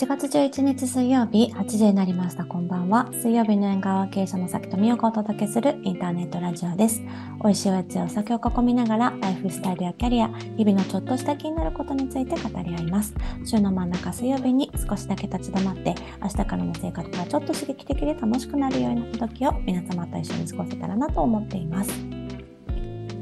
[0.00, 2.46] 1月11日水曜日8時になりました。
[2.46, 3.10] こんばんは。
[3.12, 7.02] 水曜日の縁側経営者の崎富代がお届けするインターネットラジオです。
[7.44, 13.12] 美味しいおやつやお酒を囲みながらライフスタイルやキャリア日々のちょっとした気になることについて語り合います。
[13.44, 22.19] 週の真ん中水曜日に少しだけ立ち止まって明日からの生活がちょっと刺激的で楽しくなるような時を皆様と一緒に過ごせたらなと思っています。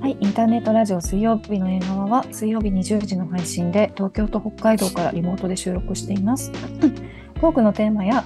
[0.00, 6.52] はい、インターネットラジオ水曜日の映画は水曜日20時の配信で東京と北海道からリモートで収録しています。
[6.52, 8.24] トークのテーマや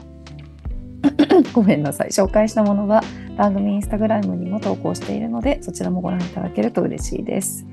[1.55, 3.03] ごめんなさい紹介したものは
[3.39, 7.67] 番組インスタグラムにも投稿しているのでそちらもご覧いただけると嬉しいです。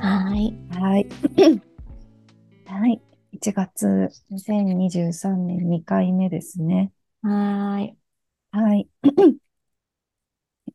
[0.00, 0.52] はい。
[0.70, 1.06] はい。
[2.66, 3.00] はい。
[3.32, 6.90] 1月2023年2回目ですね。
[7.22, 7.96] はい。
[8.50, 8.88] はい。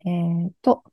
[0.06, 0.84] えっと、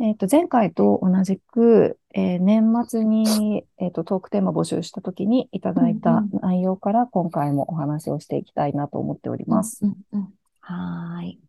[0.00, 9.84] えっ、ー、と、前回と同じく、えー、年末に、えっ、ー、と、トークテーマ募集したときにいただいた内容から今回もお話をしていきたいなと思っております。
[9.84, 10.28] うんうんうん、
[10.60, 11.40] はい。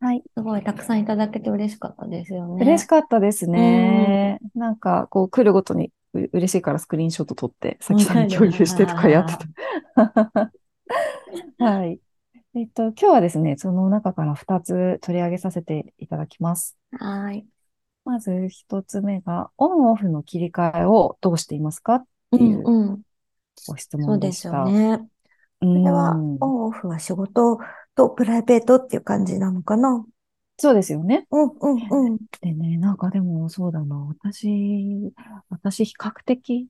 [0.00, 0.22] はい。
[0.36, 2.64] すごいたくさんいただけて嬉しかったですよね。
[2.64, 4.38] 嬉しかったですね。
[4.54, 9.34] うん、なんか、こう、来るごとにう嬉しいからスクリーンショット撮って、さきさんに共有してとかやって
[9.94, 10.52] た。
[11.64, 12.00] はい。
[12.54, 16.76] えっと、今日はですね、その中から2つ取り上げさせていただきます。
[16.92, 17.46] はい。
[18.08, 22.62] まず一つ目が、オンオフの切り替えをどうしていますかっていう
[23.66, 24.50] ご質問でした。
[24.50, 25.08] そうですよね。
[25.60, 27.58] それは、オンオフは仕事
[27.94, 30.06] とプライベートっていう感じなのかな？
[30.56, 31.26] そうですよね。
[31.30, 32.16] うんうんうん。
[32.40, 33.96] でね、なんかでもそうだな。
[34.08, 35.12] 私、
[35.50, 36.66] 私比較的、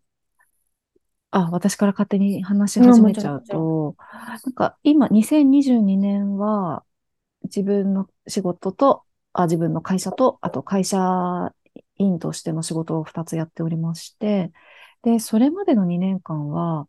[1.30, 3.95] あ、私から勝手に話し始めちゃうと、
[4.45, 6.83] なんか今2022年は
[7.45, 9.05] 自分の仕事と
[9.41, 11.53] あ自分の会社と、あと会社
[11.97, 14.50] 員としての仕事を2つやっておりまして、
[15.03, 16.89] で、それまでの2年間は、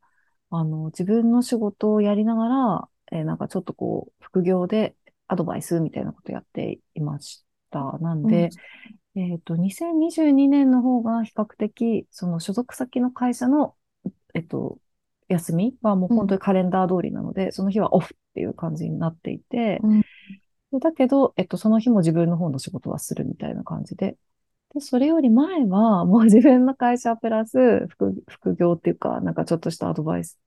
[0.49, 4.95] あの、自分の仕事をやりながら、えー、なんかちょっとこう、副業で
[5.27, 7.99] アドバイスみたいなことやっていました。
[7.99, 8.49] なんで、
[9.15, 13.75] うん、えっ、と、2022年の方が比較的、その所属先の会社の、
[14.33, 14.79] えっ、と、
[15.27, 20.03] 休みはもう本当にカレンダー通りなので、うん、その日はオフっていう感じになっていて、うん
[20.79, 24.17] だけど、えっと、その日も自分の方の仕事はするみたいな感じで。
[24.73, 30.39] で、それより前は、もう 自分の会社プラス副、副業っていうか、なんかちょっとしたアドバイス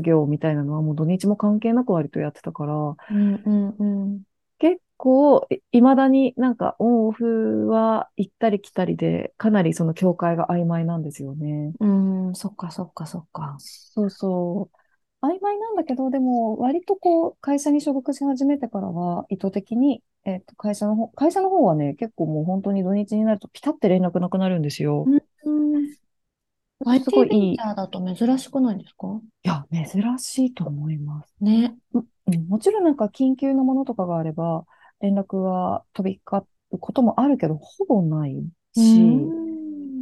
[0.00, 4.22] 業みたいなのはもう土日も関係なく割とやってたから、うんうんうん、
[4.58, 11.72] 結構、いまだになんかオンオフは行ったり来たりで、かなりその境界が曖昧なんですよね。
[11.80, 11.86] う
[12.30, 13.56] ん、そっかそっかそっか。
[13.58, 14.83] そうそう。
[15.24, 25.04] 曖昧なんだけど、でも、割とこう、会社に所属し始めてからは、意図的に、えっ、と、会社の方、会社の方はね、結構もう本当に土日になるとピタって連絡なくなるんですよ。
[25.06, 25.88] うん。
[27.00, 27.56] すごいいい。
[27.56, 29.20] だと珍しくないですか？
[29.42, 31.34] いや、珍しいと思います。
[31.40, 31.74] ね。
[31.92, 34.64] うん、もちろんなんか緊急のものとかがあれば、
[35.00, 38.36] 連絡は飛び交うこともあるけど、ほぼない
[38.74, 39.00] し、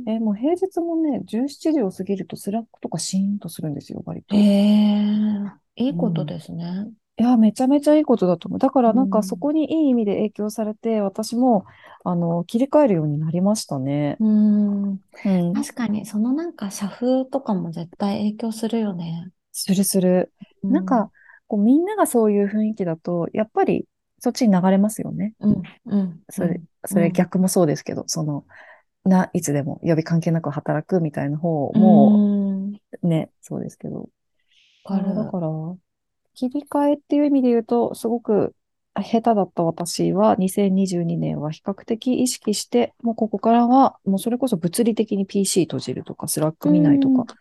[0.07, 4.37] えもう平日もね、17時を過ぎるとスラックとかシーンとするんですよ、割と。
[4.37, 6.65] えー、いいことですね。
[6.65, 8.59] うんいや、めちゃめちゃいいことだと思う。
[8.59, 11.67] だからなんかそこにいい意味で影響されて、私も、
[12.05, 14.17] あの、切り替えるようになりましたね。
[14.19, 14.91] うん。
[14.93, 19.31] うん、確かに、そのなんか社風とかも絶対影響するよね。
[19.53, 20.33] するする。
[20.65, 21.11] うん、なんか、
[21.49, 23.87] こうみんながそういう雰囲気だと、やっぱり
[24.19, 25.34] そっちに流れますよね。
[25.41, 25.63] うん。
[25.84, 26.23] うん。
[26.31, 28.47] それ、それ逆もそうですけど、その、
[29.05, 34.09] な、いつでも予備関係なく働くみたいな方も、ね、そうですけど。
[34.85, 34.99] だ
[35.31, 35.49] から、
[36.35, 38.55] 切り替えっていう意味で言うと、すごく
[38.95, 47.34] 下手だった私は2022年は比較的意識して、もうここからは、もうそれこそ物理的に PC 閉じるとか、スラック見ないとか、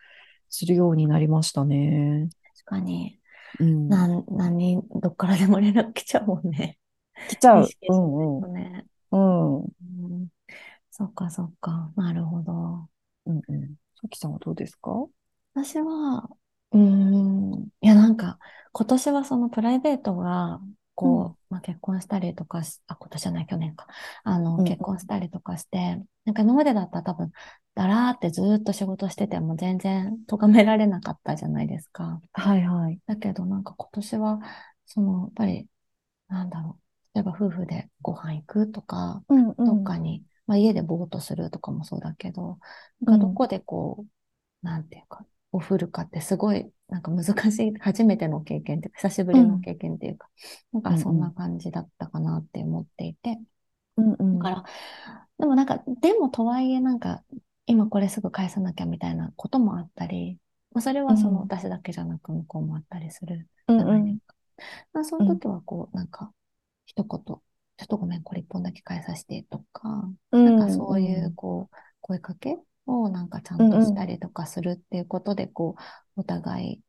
[0.48, 2.28] するようになりましたね。
[2.56, 3.18] 確かに。
[3.60, 3.88] うん。
[3.88, 6.78] なん、何、どっからでも連絡来ちゃうもんね。
[7.28, 7.68] 来ちゃう。
[7.88, 8.54] うんうん。
[8.54, 10.28] ね、うん。
[11.00, 11.90] うんそっかそっか。
[11.96, 12.86] なるほど。
[13.26, 13.76] うんうん。
[14.00, 14.90] さきさんはどうですか？
[15.54, 16.28] 私は、
[16.72, 18.38] うん、いやなんか、
[18.72, 20.60] 今年はそのプライベートが、
[20.94, 23.86] こう、まあ、結婚したりとかし、あ、今年じゃない、去年か。
[24.24, 27.32] あの、うん、結婚したりとかして、なんか今までだったら多分、
[27.74, 32.20] だらーってずっと仕事してても全然咎められなかったじゃないですか。
[32.32, 32.98] はいはい。
[33.06, 34.40] だけどなんか今年は、
[34.84, 35.66] その、やっぱり、
[36.28, 36.82] なんだろう。
[37.14, 42.58] 例えば夫婦でご飯行くとか、うんうん、どっかにまあ、家でぼーっとするとかもそうだけど、
[43.00, 44.08] なんかどこでこう、うん、
[44.62, 50.28] なんていうか、お振るかってすごい、なんか難しい、初めての経験っていうか、久しぶりの経験っていうか、
[50.72, 53.38] うん、なんかそんな感じだったかなって思っていて。
[53.96, 54.64] うんうん、だから、
[55.38, 57.22] でもなんか、でもとはいえなんか、
[57.66, 60.38] 今これすぐ返さなきゃみたいなこともあったり、
[60.72, 64.34] まあ、それはその私だけじゃなく向こうもあったりするじゃないですか。
[64.92, 66.32] まあ、そういう時はこう、なんか、
[66.86, 67.40] 一言、
[67.82, 72.56] ちょっとごめん、これ一本だけ返させてとか、なんかそういう、こう、声かけ
[72.86, 75.74] をなんかちゃんとしたりとかするっていうことで、こ
[76.16, 76.80] う、お互い、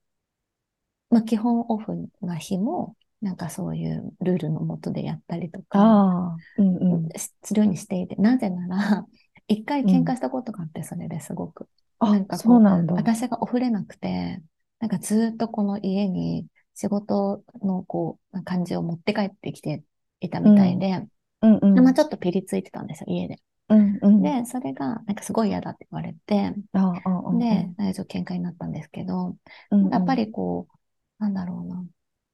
[1.09, 9.05] まあ基本オフな日も、なんかそういうルールのもとでやったりとか、うんうん、するようにしていて、なぜなら、
[9.47, 11.67] 一回喧嘩したことがあって、それですごく。
[12.01, 12.93] うん、なんかそうなんだ。
[12.93, 14.43] 私がオフれなくて、
[14.79, 16.45] なんかずっとこの家に
[16.75, 19.83] 仕事のこう、感じを持って帰ってきて
[20.25, 21.05] いたみたいで、
[21.41, 23.39] うんうん、まあちょっとピリついてたんですよ、家で。
[23.69, 29.37] うんうん、で、それが、なんかすごい嫌だって言われて、で、大丈夫喧嘩になったんですけど、
[29.71, 31.85] うんうん、やっぱりこう、なんだろうな。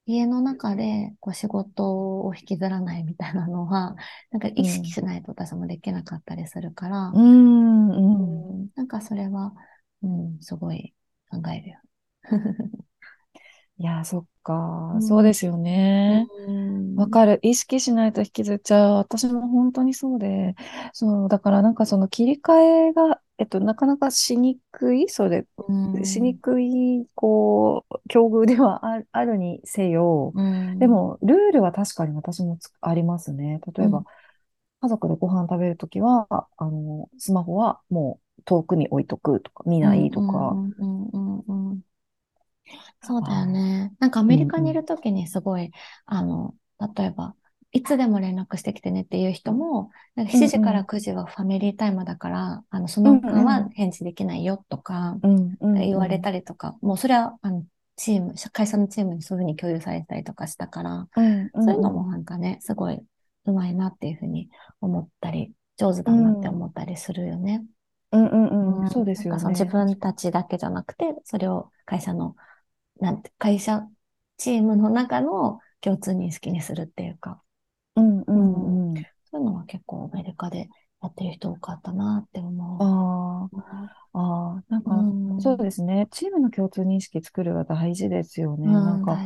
[0.06, 3.94] 家の中でこう仕事を引きずらないみたいなのは、
[4.32, 9.54] なんか意識しないと私もできなかったりするから、うん、うん、なんかそれは、
[10.02, 10.94] うん、すごい
[11.30, 11.78] 考えるよ。
[13.80, 16.30] いや、そっか、そうですよね。
[16.96, 17.40] わかる。
[17.42, 18.94] 意識しないと引きずっちゃう。
[18.96, 20.56] 私も本当にそうで、
[20.94, 22.54] そう、だからなんかその切り替
[22.90, 25.46] えが、えっと、なかなかしにくい、それ、
[26.04, 30.34] しにくい、こう、境遇ではああるにせよ、
[30.78, 33.60] でも、ルールは確かに私もありますね。
[33.76, 34.04] 例えば、
[34.80, 36.28] 家族でご飯食べるときは、
[36.58, 40.60] あの、スマホはもう遠くに置いとくとか、見ないとか、
[43.02, 43.92] そうだよね。
[43.98, 45.70] なんかアメリカにいるときにすごい、
[46.06, 46.54] あの、
[46.96, 47.34] 例えば、
[47.72, 55.16] いつでも連絡してきてねっていう人も、なんか7時から9時はファミリータイムだから、あの、その間は返事できないよとか、
[55.74, 57.64] 言われたりとか、もうそれは、あの、
[57.96, 61.06] チーム、会社のチームにそういうふうに共有されたりとかしたから、
[61.54, 63.00] そういうのもなんかね、すごい
[63.44, 64.48] うまいなっていうふうに
[64.80, 67.64] 思ったり、上手だなって思ったりするよね。
[68.12, 69.44] うんうんうん、そうですよね。
[69.50, 72.34] 自分たちだけじゃなくて、それを会社の
[73.00, 73.86] なんて、会社、
[74.36, 77.42] チームの中の共通認識にするっていうか、
[77.96, 79.02] うんうんうん。
[79.30, 80.68] そういうのは結構アメリカで
[81.02, 82.82] やってる人多かったなって思う。
[82.82, 83.48] あ
[84.12, 86.08] あ、あなんか、うん、そうですね。
[86.10, 88.66] チームの共通認識作るは大事ですよね。
[88.66, 89.18] うん、なんか、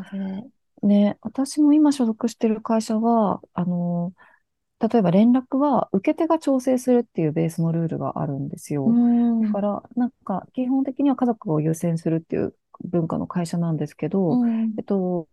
[0.83, 4.13] ね、私も今所属してる会社は、あの、
[4.81, 8.87] 例えば連絡は受け手が調整するっていうベースのルールがあるんですよ。
[9.43, 15.29] だから、なんか基本的には家族を優先するっていう文化の会社なんですけど、うん、えっと、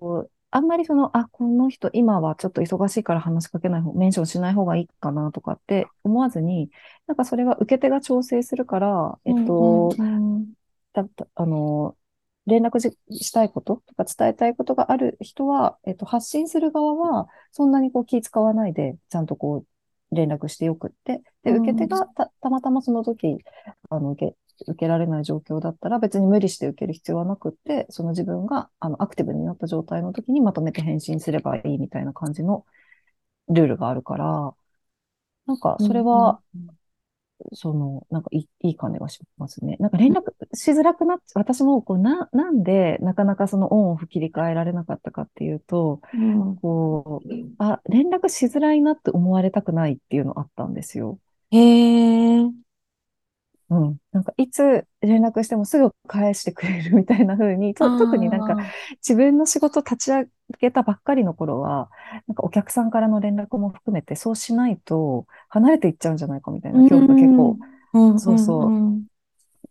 [0.51, 6.69] あんまりその、あ、この人今はちょっと忙しいから話しかけない方、メンションしない方がいいかなとかって思わずに、
[7.07, 9.93] なんかそれは受け手が調整するから、えっと、
[10.93, 11.05] だ
[11.35, 11.95] あの、
[12.47, 23.38] 連絡したいこととか伝えたいことがある人は、えっと、発信する側は、そんなにこう気使わないで、ちゃんとこう、連絡してよくって、で、受け手がたたまたまその時、
[23.89, 24.35] あの、受け、
[24.68, 32.66] 受けられない状況だったら別に無理して受ける必要はなくって、その自分があのアクティブになった状態の時にまとめて返信すればいいみたいな感じの
[33.50, 34.54] ルールがあるから、
[35.46, 36.40] なんかそれは、
[37.54, 39.78] その、なんかいい感じがしますね。
[39.80, 51.19] なんか連絡しづらくなっちゃ、私もこうな、なんでなかなかそのオンオフ切り替えられなかったかっていうと、うん、こう、あ、連絡しづらいなって思われたくないっていうのあったんですよ。
[51.52, 52.61] へえ。
[53.71, 53.97] うん。
[54.12, 58.57] なんか、いつ連絡してもすぐ返してくれるみたいな風に、と特になんか、
[58.97, 60.27] 自分の仕事立ち上
[60.59, 61.89] げたばっかりの頃は、
[62.27, 67.57] なんかお客さんからの連絡も含めて、そうしないと離れていっちゃうんじゃないかみたいな恐怖が結構、
[67.93, 69.01] うん、そうそう、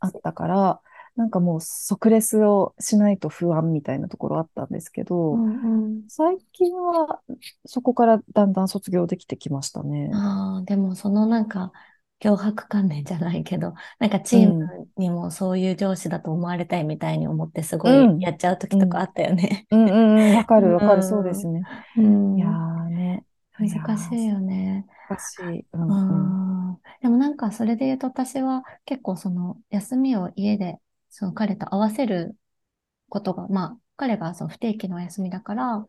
[0.00, 0.80] あったから、
[1.16, 7.20] なんかもう即レスをしないと不安みたいなところあったんですけど、うんうん、最近は
[7.66, 10.10] そこからだんだん卒業できてきましたね。
[10.14, 11.72] ああ、でもそのなんか、
[12.20, 19.66] 脅迫観念じゃないけど、なんかチームにもそういう上司だと思われたいみたいに思ってすごいやっちゃう時とかあったよね。
[19.70, 21.62] うんうんうん、わかる わかる、そうですね。
[21.96, 23.24] うん、いやーね。
[23.58, 24.86] 難しいよね。
[25.08, 25.66] 難しい。
[25.72, 32.36] うんうん、でもなんかそれで言うと私は結構その休みを家でその彼と合わせる
[33.08, 35.86] ことが、まあ彼がその不定期のお休みだから、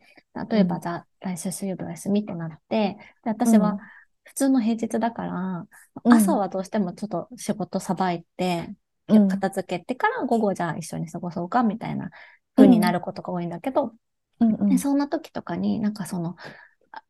[0.49, 3.77] 例えばじゃあ来週水曜日お休みってなって、で私は
[4.23, 5.65] 普通の平日だから、
[6.03, 8.73] 朝はどうしてもちょっと仕事さばいて、
[9.07, 12.11] うん、片付けてから午後じゃあ一緒に過ごそうかみたいな
[12.55, 13.93] 風になることが多いんだけど、
[14.39, 14.53] うん。
[14.55, 16.35] うん、でそんな時とかになんかその、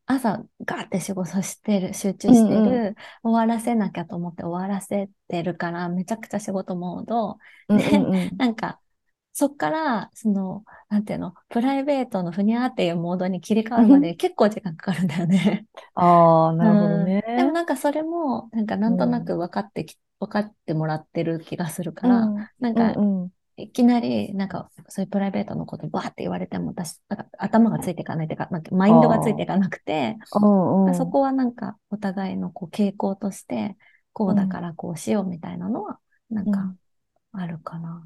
[0.06, 7.38] 朝ガーって仕事してる、集中してる、うんうん、終わらせなきゃと思って終わらせてるから、めちゃくちゃ仕事モード。
[7.78, 8.80] で、うんうんうん、なんか、
[9.34, 15.68] そっから、その、なんていうの、プライベートのふにゃーっていうモードに切り替わるまで結構時間かかるんだよね。
[15.96, 17.38] ああ、 なるほどね、うん。
[17.38, 22.94] でもなんかそれも、なんかなんとなく分かってき、分かってもらってる気がするから、うん、なんか、
[23.58, 30.96] いきなり、なんか、そういうプライベートのことバーって言われても、私、なんか頭がついていかないというか、なんかマインドがついていかなくて、うんうん。
[30.96, 33.78] そこはなんか、お互いのこう傾向として、
[34.14, 36.60] こうだからこうしようみたいなのは、なんか
[37.34, 38.06] うん、あるかな。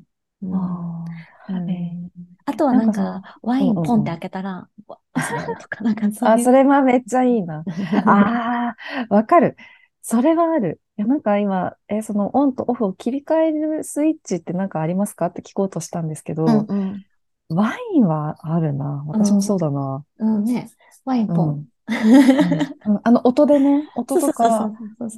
[1.49, 2.09] うん
[2.45, 6.45] あとはなんかか、ワインうんうんうんポンって開けたら、わ忘れるとか、なんかそうーあ、いう。
[6.49, 7.65] それはめっちゃいいな。
[8.05, 8.75] あ
[9.09, 9.55] あ、わかる。
[10.01, 10.81] それはある。
[10.97, 17.05] いや、なんか今、え、そのオンとオフを切り替えるスイッチってなんかありますかって聞こうとしたんですけど、うんうん。
[17.49, 19.03] ワインはあるな。
[19.07, 20.05] 私もそうだな。
[20.17, 20.69] うんね、
[21.05, 21.67] ワインポン。
[21.87, 24.71] うんうんあの音でね、音とか。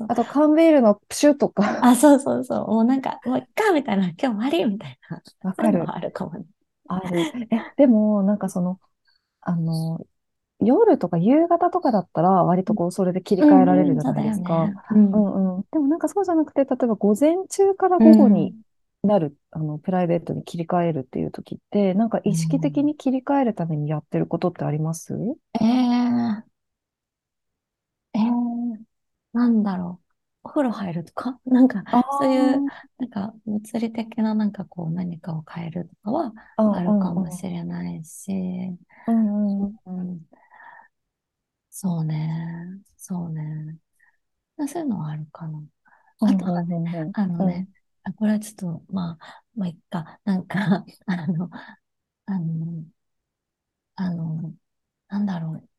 [0.10, 2.68] あと缶ビールのプシュとか、あ、そうそうそう。
[2.68, 5.22] もうなんか、もういっかみたいな、今日終わりみたいな。
[5.50, 6.46] わかるあるかもね。
[6.88, 7.20] ある。
[7.52, 8.80] え、でも、なんかその、
[9.42, 10.06] あの、
[10.60, 14.64] 夜とか夕方とかだったら、割とこう、それで切り替えられるじゃないですか。
[14.64, 15.14] うんうんそうだよね。
[15.14, 15.66] うんうん。
[15.72, 18.56] でもなんかそうじゃなくて、例えば午前中から午後に
[19.04, 25.14] なる、あの、プライベートに切り替えるっていう時って、なんか意識的に切り替えるためにやってることってあります？
[25.14, 26.44] えー、えー、
[29.38, 30.08] なんだろう。
[30.44, 31.40] お風呂入るとか？
[31.46, 32.64] なんか、あそういう、
[33.00, 38.32] なんか、物理的ななんかこう、何かを変えるとかはああるかもしれないし、
[39.08, 39.80] うんうん。
[39.86, 40.22] うん、
[41.70, 43.78] そうね、そうね。
[44.68, 45.62] そういうのはあるかな。
[46.22, 47.70] あとはね、ねあのね、
[48.04, 51.50] あこれはちょっと、まあ、まあ、いっか、なんか、 あの、
[52.26, 52.84] あの、
[53.96, 54.54] あの、
[55.10, 55.70] なんだろう。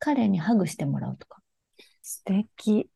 [0.00, 1.40] 彼にハグしてもらうとか。
[2.08, 2.88] 素敵。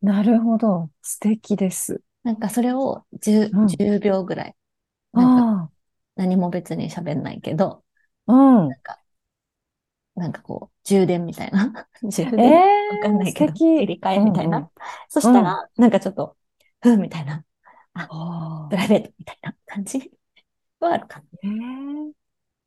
[0.00, 0.90] なるほど。
[1.02, 2.02] 素敵です。
[2.22, 4.56] なんかそれを 10, うん10秒ぐらい。
[5.14, 5.70] なんかあ
[6.16, 7.84] 何も別に喋んないけど、
[8.26, 8.68] あ、うん。
[8.68, 9.02] なんか、
[10.14, 11.88] なんかこう、充電みたいな。
[12.02, 12.54] 充え電
[12.88, 14.58] わえかんないけど、切り替えみたいな。
[14.58, 14.70] うんうん
[15.08, 16.36] そしたら、なんかちょっと、
[16.80, 17.44] ふうみたいな、
[17.94, 20.12] あプライベートみたいな感じ
[20.80, 22.12] はあるかええ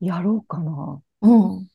[0.02, 1.02] やろうかな。
[1.22, 1.30] な。
[1.30, 1.70] うん。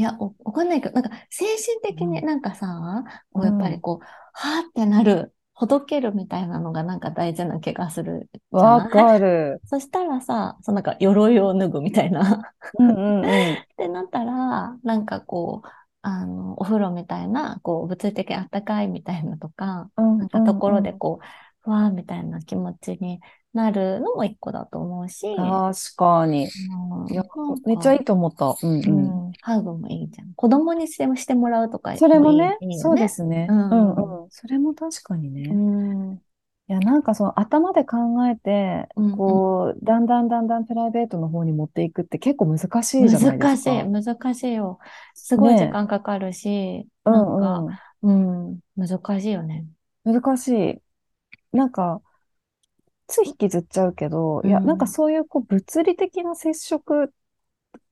[0.00, 2.24] いや、おわかんないけど、なんか精神的にうん。
[2.24, 3.04] なんかさ、
[3.34, 9.60] こうやっぱりこう、はーってなる、ほどけるみたいなのがなんか大事な気がするわかる。
[9.66, 12.50] そしたらさ、そのなんか鎧を脱ぐみたいな。
[12.78, 13.52] うんうんうん。
[13.60, 15.68] ってなったら、なんかこう、
[16.00, 21.26] あの、お風呂みたいな、こう、物理的にあったかいみたいなとか、うんなんかところでこう、
[21.60, 23.20] ふわーみたいな気持ちに
[23.52, 26.48] なるのも一個だと思うし、確かに。
[26.48, 26.58] う
[27.10, 28.54] んいやなんかめっちゃいいと思った。
[28.62, 29.14] うんううん。
[29.30, 30.34] ん、ハグもいいじゃん。
[30.34, 33.46] 子供にしてもしてもらうとかそれもねそうですね。
[33.48, 33.92] ううんん
[34.22, 34.30] うん。
[34.30, 35.60] それも確かにね。
[35.60, 36.16] うん。
[36.68, 37.96] いや、なんかその頭で考
[38.28, 43.72] えて、うんこう、だんだんだんだんプライベートの方に持っていくって結構難しいじゃないで難しすか。
[43.80, 44.78] い、難しいよ。
[45.14, 49.66] すごいね時間かかるし、うなんか、んうん、難しいよね。
[50.04, 50.22] うん。
[50.22, 50.82] 難しい。
[51.56, 52.02] なんか、
[53.10, 57.12] つい引きずっちゃうけど、いや、うんなんかそういうこう物理的な接触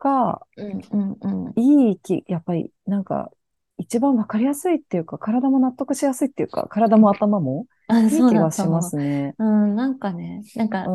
[0.00, 1.12] がうん、うん、
[1.46, 1.54] うん。
[1.56, 3.30] いいき、やっぱりなんか
[3.78, 8.82] 一番わかりやすいっていうか、体も納得しやすいっていうか、体も頭も あ、いい気がしま。
[8.82, 9.34] すね。
[9.38, 10.86] うん、なんかね、なんうか。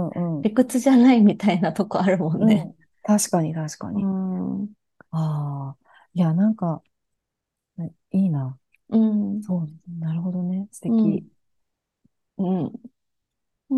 [0.41, 2.65] 理屈じゃないみたいなとこあるもんね。
[2.65, 4.05] うん確かに確かうに。
[4.05, 4.73] ん、
[5.11, 5.77] ああ。
[6.13, 6.81] いや、なんか、
[7.77, 8.59] ねいいな。
[8.89, 9.67] うん、そう、
[9.99, 10.67] なるほどね。
[10.71, 11.25] 素うん敵。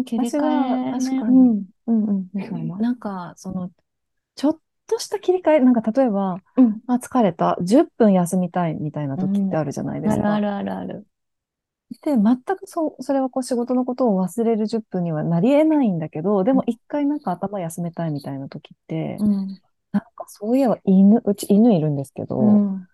[0.06, 0.08] うん。
[0.08, 0.92] 切り替えね。
[1.00, 2.68] 確かにうん、うん、うん。
[2.70, 3.72] ななんか、その、
[4.36, 6.82] ちょっとした切り替え、なんか例えば、うん。
[6.88, 10.36] あ、疲れた、10分休みたいみたいな時ってあるじゃないですか。
[10.36, 11.08] あるあるあるある。
[12.02, 19.60] で、全くそう、それはこう仕事のことを忘れる10分にはなり得ないんだけど、でも一回なんか頭休めたいみたいな時って、うん、
[19.92, 22.88] なんかそういえば犬、うち犬いるんですけど、うん。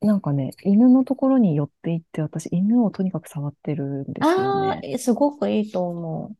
[0.00, 4.92] なんかね、犬のところに寄っていって、私犬をとにかく触ってるんですよあね。
[4.94, 6.32] あ、すごくいいと思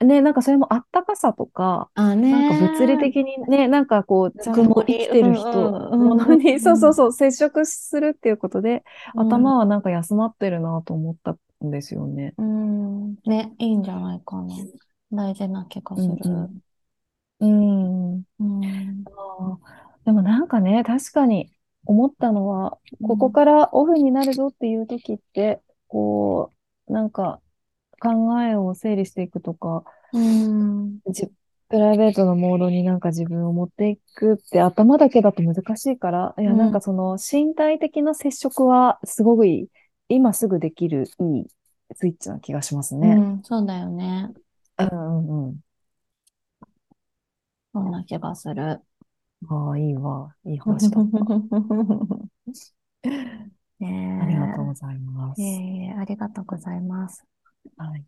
[0.00, 0.04] う。
[0.04, 8.82] ね、なんかそれもあったかさとか、あねなんか物理的にね、なんかこう、ちゃんとぬくもり生きてる人、うんうんうんうんものに、そうそうそう、接触するっていうことで、
[9.14, 12.34] うん頭はなんか休まってるなと思ったんですよね。
[12.36, 13.14] うん。
[13.24, 14.54] ね、いいんじゃないかな。
[15.12, 16.16] 大事な気がする。
[17.40, 18.24] うん。
[18.40, 19.04] うん。
[19.06, 21.52] あーでもなんかね、確かに
[21.84, 26.52] 思ったのは、ここからオフになるぞっていう時って、こ
[26.88, 27.40] う、なんか
[28.00, 30.98] 考えを整理していくとか、うん。
[31.10, 31.30] じ
[31.68, 39.68] プライベートのモードになんか自分を持っていくって頭だけだと難しいから、いや、うんなんかその身体的な接触はすごくいい、
[40.08, 41.46] 今すぐできるいい
[41.94, 43.16] スイッチな気がしますね。
[43.18, 44.30] うん、そうだよね。
[44.78, 45.56] うんうんうん。
[47.72, 48.80] そんな気がする。
[49.48, 50.34] ああ、いいわ。
[50.44, 51.18] いい話だった。
[53.80, 55.42] ねえありがとうございます。
[55.42, 57.24] いえいえ、ありがとうございます。
[57.76, 58.04] はい。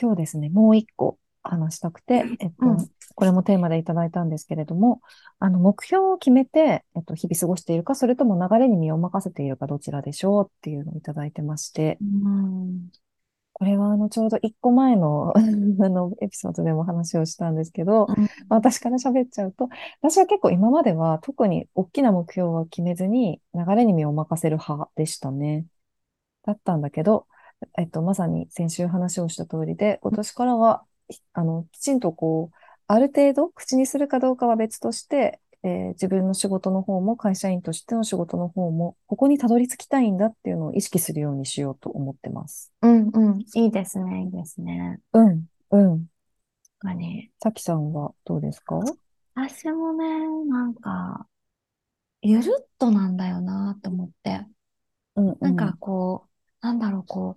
[0.00, 5.00] 今日ですね、もう一個話したくて、えっと、うんこれもテーマでいただいたんですけれども、
[5.38, 12.88] あの、目標を決めて、えっと、日々過ごしているか、それとも流れに身を任せているか、どちらでしょうっていうのをいただいてまして、うん。
[13.54, 15.40] これはあの、ちょうど一個前の、 あ
[15.88, 18.08] の、エピソードでも話をしたんですけど、
[18.48, 19.68] 私から喋っちゃうと、
[20.02, 25.66] 私は結構今までは特に大きな目標は決めずに流れに身を任せる派でしたね。
[26.44, 27.26] だったんだけど、
[27.78, 32.56] えっと、まさに先週話をした通りで、今年からは、ひあの、きちんとこう、
[32.86, 42.70] ある程度口にするかどうかは別として、えー自分の仕事の方も会社員としての仕事の方も、ここにたどり着きたいんだっていうのを意識するようにしようと思ってます。
[42.82, 43.40] うんうん。
[43.54, 45.00] いいですね、いいですね。
[45.14, 46.06] うん、うん。
[46.80, 47.30] 確かに。
[47.42, 48.78] さきさんはどうですか？
[49.34, 50.06] 私もね、
[50.48, 51.26] なんか、
[52.20, 54.46] ゆるっとなんだよなと思って。
[55.16, 55.36] うん、うん。
[55.40, 56.26] なんかこ
[56.62, 57.36] う、なんだろう、こ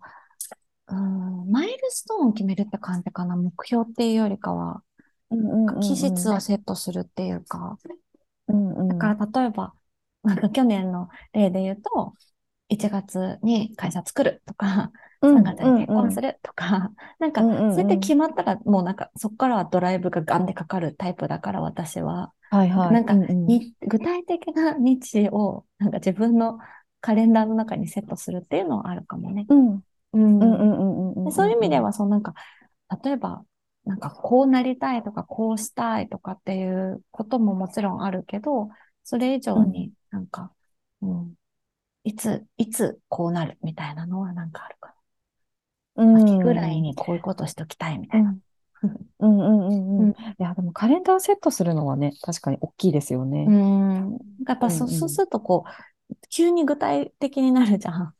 [0.89, 3.35] う、うん、マイルストーンを決めるって感じかな。
[3.35, 4.81] 目標っていうよりかは、
[5.29, 7.77] うんうんうんうん、期日をセットするっていうか。
[8.47, 9.73] うんうん、だから例えば、
[10.23, 12.13] なんか去年の例で言うと、
[12.69, 14.91] 1月に会社作るとか、
[15.33, 22.33] 3月に結婚するとか、なんか、そうやって決まったら、もうなんか、そこからはドライブがガンでかかるタイプだから、私は。
[22.49, 22.93] はいはい。
[22.93, 26.59] なんかうんうんに具体的な日時を、なんか自分の
[27.01, 29.45] カレンダーの中にセットするっていうのはあるかもね。
[29.49, 32.33] うんうんうんうんうんうんでそういう意味では、そのなんか、
[33.03, 33.43] 例えば、
[33.87, 38.69] なんかこうなりたいとか、こうしたいとかっていうことももちろんあるけど、
[39.03, 40.51] それ以上になんか、
[41.01, 41.33] うん、
[42.03, 44.93] いつ、いつこうなるみたいなのはなんかあるか
[45.95, 46.21] うんな。
[46.21, 48.31] 秋ぐらいにこういうことしておきたいみたいな。
[48.31, 48.39] うん
[49.19, 53.45] うんうんうんうんいや、でもカレンダーセットするのはね、確かに大きいですよね。
[53.47, 54.17] うん。
[54.47, 58.13] やっぱそ、うんうんそうするとこう、急に具体的になるじゃん。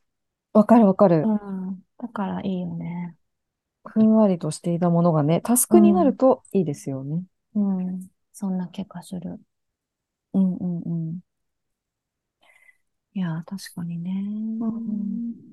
[0.52, 1.22] わかるわかる。
[1.24, 1.82] うん。
[1.98, 3.17] だからいいよね。
[3.88, 7.22] ふんわりとしていたものがね、タスクになるといいですよね。
[7.54, 8.08] うん。
[8.32, 9.40] そんな気がする。
[10.34, 11.18] うんうんうん。
[13.14, 14.12] いや、確かにね。
[14.60, 15.48] うん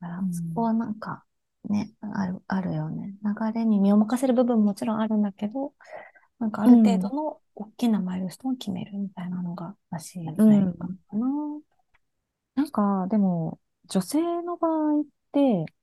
[0.00, 1.24] だからうんそこはなんか、
[1.70, 3.14] ね、ある、あるよね。
[3.24, 5.72] 流れに身を任せる部分ももちろんあるんだけど、
[6.40, 11.26] なんかある程度の大きなマイルストーンを決めるみたいなのが、私、ん大事かな。
[12.56, 15.08] なんか、でも、女性の場合って、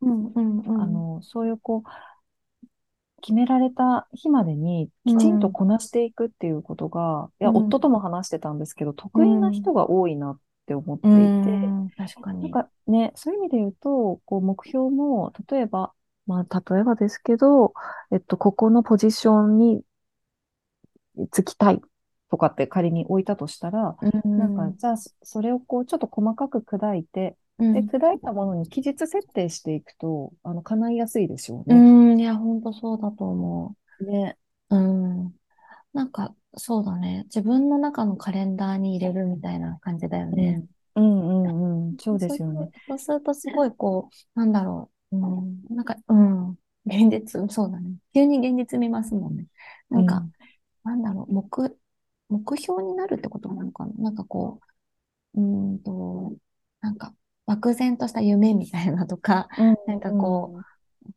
[0.02, 0.82] うんうんうん。
[0.82, 1.90] あの、そういうこう、
[3.22, 7.56] 決められた日までにきちんとこなしていくっていうことが、いや、うん。
[7.58, 11.52] 夫とも話してたんですけど、得意な人が多いなって思ってういて、
[11.86, 12.42] ん、確かに。
[12.44, 15.94] なんかね、そういう意味で言うと、こう、目標も、例えば、
[16.28, 17.74] まあ、例えばですけど、
[18.12, 19.84] えっと、ここのポジションに
[21.32, 21.82] つきたい
[22.30, 31.88] とかって仮に置いたとしたら、うんなんか、じゃあ、そそれをこう、ちょっと細かく砕いて、うんで、砕いたものに期日設定していくと、あの、叶いやすいでしょううね。
[32.15, 34.38] ん、いや、本当そうだと思ね。
[34.70, 34.76] う。
[34.76, 34.80] う
[35.28, 35.36] ん。
[35.94, 37.24] なんか、そうだね。
[37.26, 40.65] 自分の中のカレンダーに入れるみたいな感じだよね。
[40.96, 41.98] うんうんうん。
[42.00, 42.70] そうですよね。
[42.88, 45.18] そうすると、すごいこう、なんだろう。
[45.18, 46.50] うん、なんか、うん。
[46.86, 47.96] 現実、そうだね。
[48.13, 49.48] 急に現実見ますもんね。
[49.89, 50.28] なんか、
[50.84, 51.79] なんだろう、目、
[52.30, 54.62] 目標になるってことなのかななんかこ
[55.36, 56.36] う、うーんと、
[56.82, 57.15] なんか、
[57.46, 60.54] 漠然とした夢みたいなとか、うん、なんかこ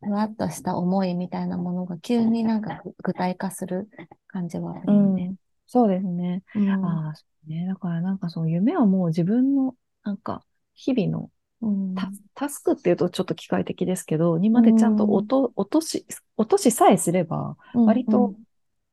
[0.02, 3.88] ふわっとした思いみたいなものが急になんか具具体化する
[4.28, 5.32] 感じはあるうよね。
[5.32, 5.36] ん。
[5.66, 6.42] そうですね。
[6.54, 7.02] うん。
[7.06, 7.66] ああ、そうね。
[7.66, 10.44] だからなんかその夢はもう自分の、なんか、
[10.74, 18.36] 日々のうんタタスクっていうとちょっと機械的ですけど、にまでちゃんと落と、落とし、落としさえすれば、うん割と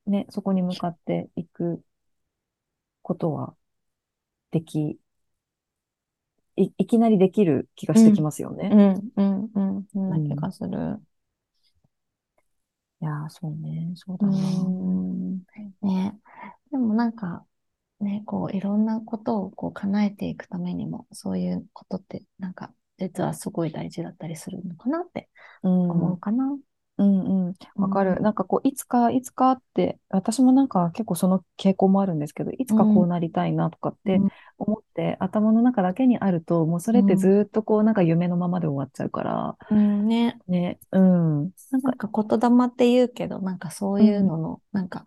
[0.06, 1.82] ね、そこに向かっていく
[3.02, 3.54] ことは
[4.52, 4.98] でき、
[6.56, 8.70] い、いきなりできる気がしてきますよね。
[8.72, 11.00] うん、うん、うん、そんな気がする。
[13.02, 14.70] いやー、そうね、そううだな。
[14.70, 15.38] ん。
[15.82, 16.18] ね。
[16.70, 17.46] でもなんか、
[18.00, 25.30] ね、こう、いろんなことをこう叶えていくためにも、そういうことって、なんか、実はすごい大事だったりするのかなって
[25.62, 26.58] うん、思うかな。
[27.00, 27.54] うんうん。
[27.76, 28.16] わかる。
[28.18, 40.38] うんなんかこう、いつか、いつかって、私もなんか結構その傾向もあるんですけど、いつかこうなりたいなとかってうん思って、頭の中だけにあると、もうそれってずーっとこう、なんか夢のままで終わっちゃうから、うん、ね。
[40.48, 41.50] ね、うん。
[41.70, 45.06] なんかなんか言霊って言うけど、なんかそういうのの、なんか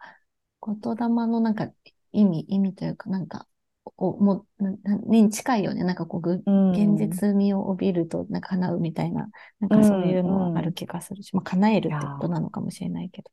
[0.66, 1.68] 言霊のなんか
[2.12, 3.48] 意味、意味というか、なんか、
[3.96, 5.84] こう、もう、に近いよね。
[5.84, 9.30] なんかこう、ぐうん現実味を帯びると、なんか叶うみたいな、
[9.60, 13.32] なんかそういうのはある気がするし、まあ、叶えるってことなのかもしれないけど。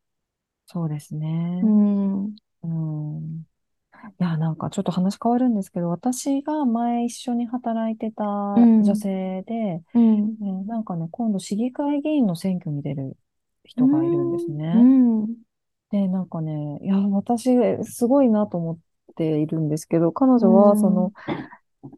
[0.67, 1.67] そうですねう。
[1.67, 2.37] ん。
[2.63, 3.45] うん。
[4.21, 8.25] いや、なんかちょっと話変わるんですけど、私が前一緒に働いてた
[8.61, 10.37] ん女性で、うん。
[10.41, 13.17] ねなんかね、今度市議会議員の選挙に出る
[13.65, 14.75] 人がいるんですね。
[14.75, 14.79] う
[15.27, 15.37] ん。
[15.91, 17.51] で、なんかね、いや、私、
[17.85, 18.79] すごいなと思っ
[19.11, 21.13] ているんですけど、彼女は、その、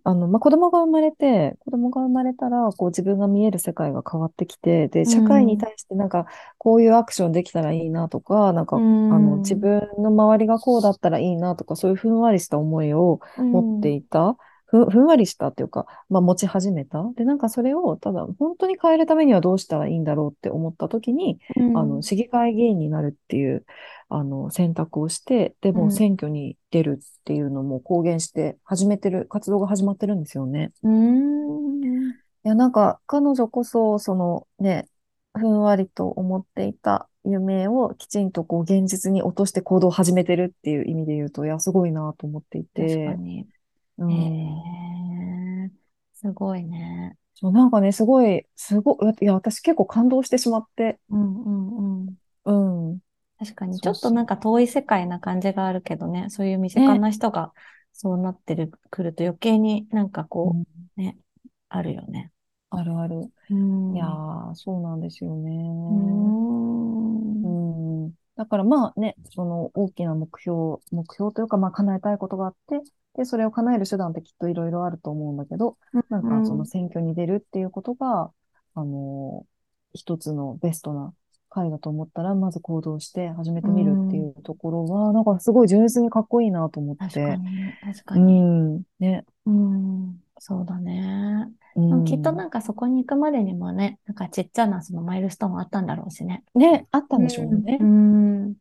[0.04, 6.26] あの、まあ、子供が生まれて、子供が生まれたら、こう自分が見える世界が変わってきて、で、社会に対してなんか、
[6.58, 9.12] こういうアクションできたらいいなとか、なんか、うん。
[9.12, 14.36] あの、自分の周りがこうだったらいいなとか、そういうふんわりした思いを持っていた。
[14.72, 17.04] ふん、ふんわりしたっていうか、まあ、持ち始めた。
[17.14, 23.66] で、なんかそれを、ただ、本当に変えるためにはどうしたらいいんだろうって思った時に、うんあの、市議会議員になるっていう、
[24.08, 30.72] あの、選択をして、でもうん選挙に出るっていうのも公言して始めてる、活動が始まってるんですよね。
[30.82, 32.10] うん。
[32.10, 34.88] いや、なんか、彼女こそ、そのね、
[35.34, 43.46] ふんわりと思っていた夢をきちんとこう現実に落として行動を始めてるっていう意味で言うと、いや、すごいなと思ってい確かて、に。
[44.08, 44.32] うん
[44.88, 44.92] へ
[45.66, 45.70] え、
[46.14, 47.16] すごいね。
[47.34, 52.16] そう、なんかね、すごい、すごい、いや、私結構感動してしまって、うんうんうん。
[52.44, 52.52] う
[52.94, 53.00] ん。
[53.38, 57.52] 確かに、ちょっとなんか遠い世界な感じがあるけどね、そういう身近な人が
[57.92, 60.58] そうなってる、くると余計になんかこ
[60.96, 61.18] うね、
[61.68, 62.32] あるよね。
[62.70, 63.32] あるある。
[63.48, 63.94] うん。
[63.94, 65.50] いやー、そうなんですよね。
[65.90, 66.34] うん。
[67.42, 67.48] う
[68.08, 68.14] ん。
[68.36, 72.80] だからまあね、その大きな目標、目標というかまあ叶えたいことがあって、
[73.16, 75.76] で、それを叶える手段ってきっといろいろあると思うんだけど、
[76.08, 78.30] なんかその選挙に出るっていうことが、
[78.74, 79.46] あの、
[79.94, 81.12] 一つのベストな
[81.52, 87.02] 回だと思ったら、まず行動して始めてみるっていうところは、なんかすごい純粋にかっこいいなと思って。
[87.04, 88.40] 確かに、確かうに。
[88.40, 88.82] ん。
[88.98, 89.24] ね。
[89.44, 90.22] うん。
[90.38, 91.48] そうだね。
[91.76, 92.04] うん。
[92.04, 96.42] きっとなんかそこに行くまでにもね、なんかちっちゃなそのマイルストーンあったんだろうしね。
[96.54, 97.84] ね、あったんでしょうねう。
[97.84, 98.54] ん。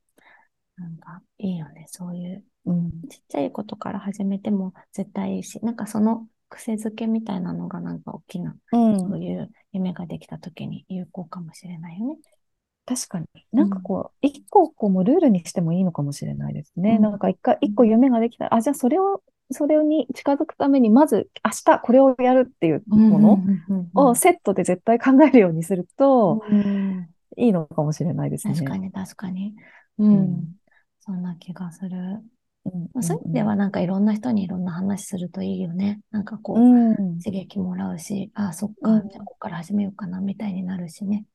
[0.78, 2.44] なんかいいよね、そういう。
[2.66, 2.92] うん。
[3.10, 12.18] ちっちゃいことから始めても絶対いいし、なんかその癖づけみたいなのがなんか大きな、うんそういう夢ができた時に有効かもしれないよね。
[12.86, 13.28] 確かに。
[13.54, 16.98] なんかこう、一個こうもルールにしてもいいのかもしれないですね。
[16.98, 23.44] うんなんか一回、一個夢ができたら、あ、じゃあそれを、それに近づくために、まず明日これをやるっていうもの
[23.94, 28.54] をセットで絶対考えるようにするとうんいいのかもしれないですね。
[28.54, 29.56] 確かに確かに。
[30.00, 30.14] うん。
[30.14, 30.56] うん
[31.04, 32.22] そんな気がする。
[32.66, 36.02] うんまあ、そういう意味ではなんかいろんな人にいろんな話するといいよね。
[36.12, 41.26] なんかこう、うん、刺激もらうし、あ、そっか、うんじゃあここから始めようかなみたいになるしね。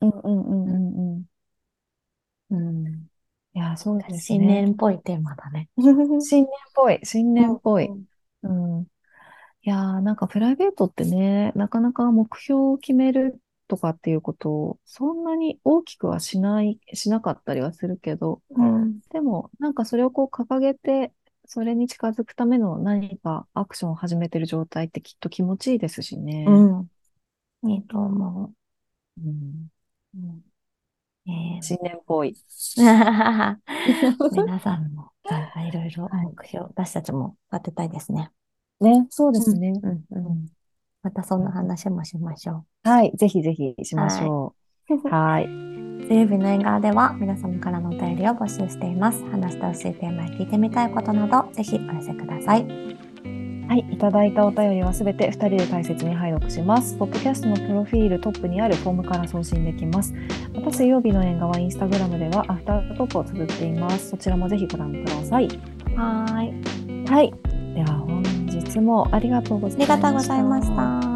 [0.00, 1.24] うん、うん、うん、うん。
[2.50, 3.08] うん。
[3.54, 4.62] いや、そうです新ね。
[4.62, 5.68] 年っぽいテーマだね。
[6.20, 7.86] 新年っぽい、新年っぽい。
[7.86, 8.06] うん
[8.42, 8.82] うん。
[8.82, 8.86] い
[9.62, 19.00] やー、なんかプライベートってね、なかなか目標を決めるとかっていうことを、そんなに大きくはしない、しなかったりはするけど、うん。
[19.10, 21.12] でも、なんかそれをこう掲げて、
[21.46, 26.44] それに近づくための何かアクションを始めてる状態ってきっと気持ちいいですしね。
[26.48, 26.82] う
[27.68, 27.70] ん。
[27.70, 28.52] いいと思
[29.18, 29.70] うん
[30.14, 30.18] う。
[30.18, 30.42] うん
[31.28, 32.36] え新年っぽい。
[32.78, 33.56] ー
[34.32, 38.30] 皆さんも、なんかいろいろはい目標、私たちも立てたいですね。
[38.80, 39.72] ね、そうですね。
[39.82, 40.55] うんうんうん
[41.06, 44.54] またそんな話もしましょはい、ぜひぜひしましょ
[44.88, 45.08] う。
[45.08, 45.44] はい。
[45.44, 45.48] う。
[46.02, 49.24] 水曜日の縁側では皆様からのお便りを募集しています。
[49.26, 52.66] 話してほしいテーマや聞いてみたいことなど、ぜひお寄せください。
[53.68, 56.96] はい、いただいたお便りはすべて2人で大切に拝読します。
[56.96, 60.12] ポッドキャストのプロフィールトップにあるフォームから送信できます。
[60.52, 64.10] また水曜日の縁側インスタグラムではアフタートークを綴っています。
[64.10, 65.46] そちらもぜひご覧ください。
[65.94, 67.08] はーい。
[67.08, 67.32] はい。
[67.76, 69.94] では本日もありがとうございました。
[69.94, 71.15] ありがとうございました。